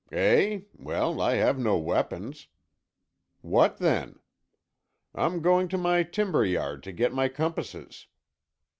[0.11, 0.61] "Eh!
[0.79, 2.47] well, I have no weapons."
[3.41, 4.17] "What then?"
[5.13, 8.07] "I'm going to my timber yard to get my compasses."